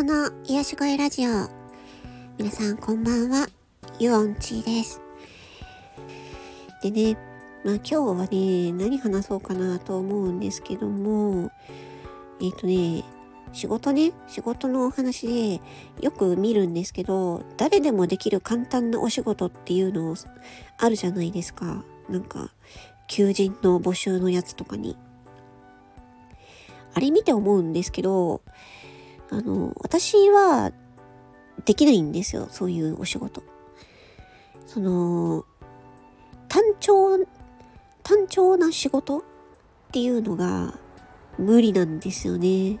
[0.00, 1.30] 法の癒し声ラジオ。
[2.38, 3.46] 皆さんこんばんは。
[3.98, 5.02] ユオンチーです。
[6.82, 7.18] でね、
[7.66, 11.50] まあ今日はね、何話そうかなと思うんですけども、
[12.40, 13.04] えっ、ー、とね、
[13.52, 15.60] 仕事ね、仕事のお話で
[16.00, 20.16] よく見るんですけど、誰でもできる簡単なお仕事っていうの
[20.78, 21.84] あるじゃないですか。
[22.08, 22.54] なんか、
[23.06, 24.96] 求人の募集のやつとかに。
[26.94, 28.40] あれ見て思うんですけど、
[29.30, 30.72] あの、私は
[31.64, 32.48] できないんですよ。
[32.50, 33.42] そういうお仕事。
[34.66, 35.44] その、
[36.48, 37.18] 単調、
[38.02, 39.22] 単調な仕事っ
[39.92, 40.74] ていうのが
[41.38, 42.80] 無理なんですよね。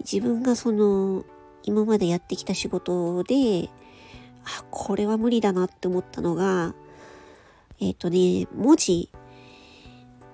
[0.00, 1.24] 自分がその、
[1.64, 3.68] 今までやってきた仕事で、
[4.44, 6.74] あ、これは無理だなって思ったのが、
[7.80, 9.10] えっ、ー、とね、文字、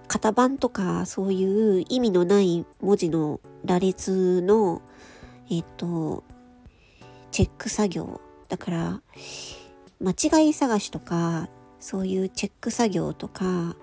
[0.06, 4.82] 型番とかそういう意味のない文字の羅列の、
[5.50, 6.24] えっ、と、
[7.30, 8.20] チェック作業。
[8.48, 9.02] だから、
[10.00, 11.48] 間違い探しとか、
[11.80, 13.76] そういうチェック作業とか、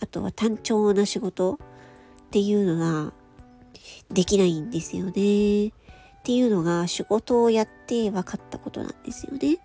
[0.00, 1.58] あとは単調な仕事っ
[2.30, 3.12] ていうのが
[4.10, 5.68] できないんですよね。
[5.68, 5.72] っ
[6.22, 9.58] ていうのが仕事をやって分かったことなんですよね。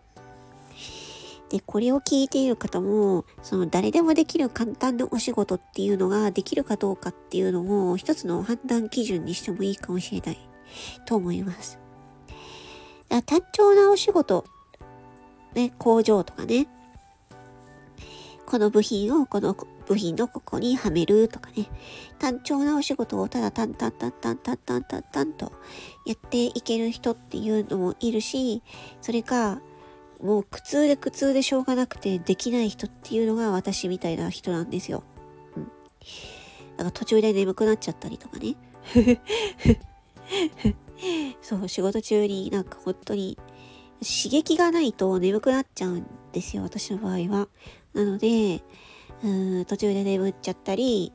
[1.50, 10.38] で、これを聞いている方も、その誰でもできる簡単なお仕事っていうのができるかどうかっていうのを一つの判断基準にしてもいいかもしれない
[11.06, 11.80] と思います。
[13.26, 14.46] 単調なお仕事、
[15.54, 16.68] ね、工場とかね、
[18.46, 19.56] この部品をこの
[19.88, 21.70] 部品のここにはめるとかね、
[22.20, 25.52] 単調なお仕事をただタンタンタンタンタンタンタンタンと
[26.06, 28.62] やっていける人っていうのもいるし、
[29.02, 29.62] それか、
[30.22, 35.04] もう苦痛で苦痛でしょうがなくてできない人っていうのが私みたいな人なんですよ。
[35.56, 35.64] うん。
[35.64, 35.70] だ
[36.78, 38.56] から途中で眠くなっちゃったりとかね。
[41.42, 43.38] そう、仕事中になんか本当に
[44.02, 47.48] 刺激がないと眠くなっちゃうんですよ、私の場合は。
[47.94, 48.62] なので、
[49.24, 51.14] うん途中で眠っちゃったり、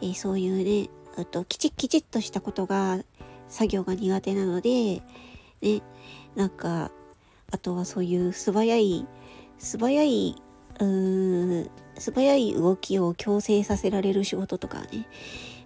[0.00, 3.00] えー、そういうね、うときちっきちっとしたことが、
[3.48, 5.02] 作業が苦手なので、
[5.62, 5.82] ね、
[6.36, 6.90] なんか、
[7.50, 9.06] あとはそういう素早い、
[9.58, 10.36] 素早い、
[10.80, 15.08] うーん、素早い動きを強制させられる仕事とかね、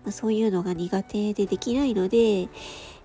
[0.04, 2.48] まあ、そういうのが苦手でできないので、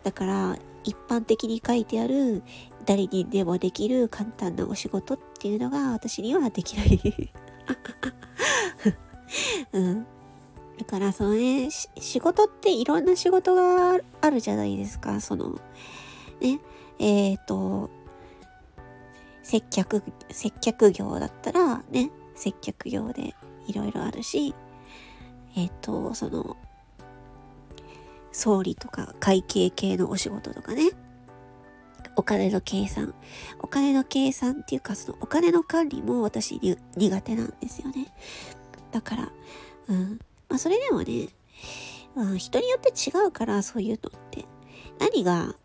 [0.03, 2.43] だから一般的に書いてある
[2.85, 7.31] 誰にでもできる簡単なお仕事っていうのが私にはできない
[9.73, 10.07] うん。
[10.79, 15.19] だからそのね、仕事っていろんな仕事があるじゃないですか。
[15.19, 15.59] その、
[16.39, 16.59] ね、
[16.99, 17.89] えっ、ー、と、
[19.43, 23.35] 接客、接客業だったらね、接客業で
[23.67, 24.53] いろいろあるし、
[25.55, 26.57] えっ、ー、と、その、
[28.37, 30.91] 総理とか会計系のお仕事とかね、
[32.15, 33.15] お金の計算。
[33.59, 38.13] お金の計算っていうか、そのお金の管理も私に苦手なんですよね。
[38.91, 39.31] だから、
[39.89, 40.19] うん。
[40.49, 41.29] まあそれでもね、
[42.15, 44.45] まあ人によって違うから、そういうのって。
[44.99, 45.55] 何が、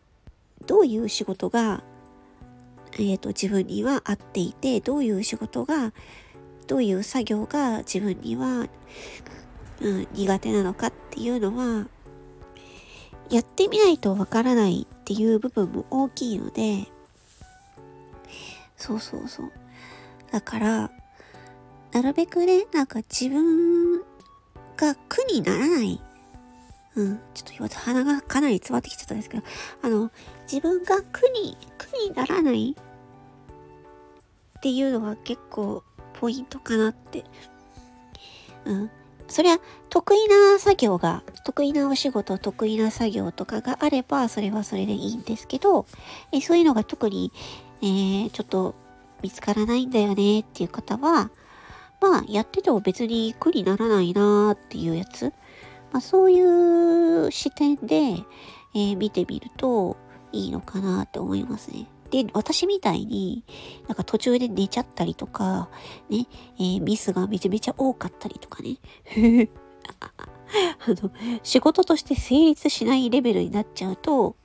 [0.66, 1.82] どういう仕事が
[2.98, 5.92] えっ、ー、と、自分には合っていて、どういう仕事が、
[6.66, 8.66] どういう作業が自分には、
[9.80, 11.86] うん、苦手なのかっていうのは、
[13.30, 16.86] やってみないとわからないっていう部分も大きいので、
[18.76, 19.52] そうそうそう。
[20.30, 20.90] だから、
[21.92, 24.00] なるべくね、なんか自分
[24.76, 26.00] が苦にならない。
[26.94, 29.44] うん、ちょっと今鼻がかなり詰まってきちゃったんですけど、
[29.82, 30.10] あの、
[30.50, 32.76] 自分が苦に、苦にならない
[34.58, 35.82] っていうのは結構
[36.14, 37.24] ポイントかなって。
[38.64, 38.90] うん。
[39.32, 45.86] そりゃ、得意な作業が、得意なお仕事、得意な作業とかがあれば、それはそれでいいんですけど、
[46.32, 47.32] えそういうのが特に、
[47.80, 48.74] えー、ちょっと
[49.22, 51.30] 見つからないんだよねっていう方は、
[52.02, 55.32] まあ、やってても別に苦にならないなーっていうやつ。
[55.92, 59.96] まあ、そういう視点で、えー、見てみると
[60.32, 61.86] いいのかなって思いますね。
[62.12, 63.42] で、私みたいに、
[63.88, 65.70] なんか途中で寝ちゃったりとか、
[66.10, 66.26] ね、
[66.58, 68.76] えー、ミスがめちゃめちゃ多かったりとかね。
[70.86, 71.10] あの、
[71.42, 74.36] 仕事として成立しないレベルになっちゃうと、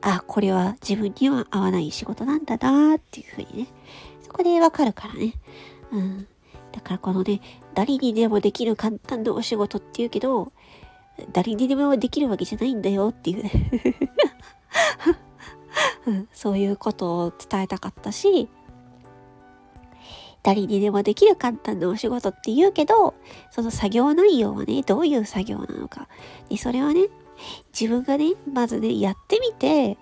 [0.00, 3.68] あ、これは自分には合わない仕事なんだなっていうふうにね、
[4.22, 5.34] そこでわかるからね。
[5.92, 6.26] うん。
[6.72, 7.40] だからこのね、
[7.74, 10.52] 誰にでもできる簡単なお仕事って言うけど、
[11.32, 13.52] 誰にでもできるわけじゃないんだよっていうね
[16.06, 18.48] うん、そういうことを伝えたかったし、
[20.42, 23.14] 誰にでもできる簡単なお仕事って言うけど、
[23.50, 26.08] その作業内容はね、どういう作業なのか。
[26.48, 27.08] でそれはね、
[27.78, 29.98] 自分がね、まずね、やってみて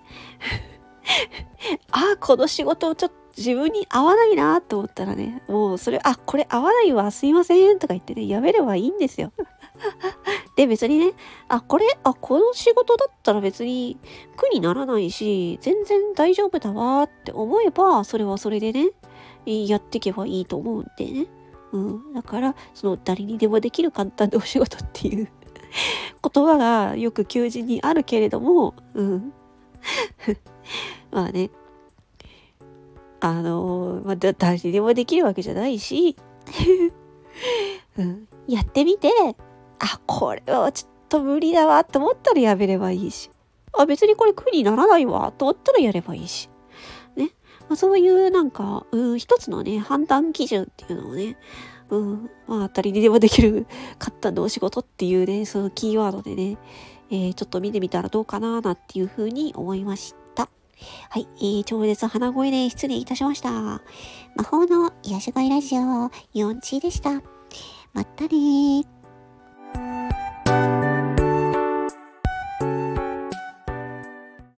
[1.91, 9.31] ああ、この仕事をちょっと自分に合わないなと思ったらね、もうそれ、あ、これ合わないわ、すいませんとか言ってね、やめればいいんですよ。
[10.57, 11.13] で、別にね、
[11.47, 13.97] あ、これ、あ、この仕事だったら別に
[14.35, 18.89] 苦にならないし、全然大丈夫だわって思えば、それはそれでね、
[19.45, 21.27] やっていけばいいと思うんでね。
[21.71, 22.13] うん。
[22.13, 25.29] だから、その誰にでもできる簡単なお仕事っていう
[26.33, 29.33] 言葉がよく求人にあるけれども、うん。
[31.09, 31.49] まあね、
[33.21, 36.15] あのまあ、誰にでもできるわけじゃないし、
[37.97, 39.09] うん、やってみて、
[39.79, 43.29] あ、これはちょっと無理だわと思ったらやめればいいし、
[43.77, 45.33] あ、別にこれ苦にならないわ。
[45.37, 46.49] と思ったらやればいいし、
[47.15, 47.31] ね。
[47.67, 51.37] まあ、そういうなんか、うん、一つのね、判断基準っていうのをね、
[51.89, 53.67] うん、まあ、当たりにでもできる
[53.97, 56.57] 簡単なお仕事っていうね、そのキーワードでね、
[57.11, 60.18] えー、ちょっと見てみたらどうかな、なんていうふうに思いました。
[61.09, 63.51] はい、えー、超絶鼻声で失礼いたしました。
[63.51, 63.81] 魔
[64.43, 65.79] 法の癒し声ラジオ、
[66.33, 67.13] 4チでした。
[67.93, 68.98] まったねー。